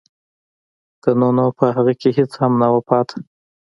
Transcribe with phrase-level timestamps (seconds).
[1.03, 3.17] که نه نو په هغه کې هېڅ هم نه وو پاتې